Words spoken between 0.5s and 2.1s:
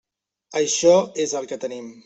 Això és el que tenim.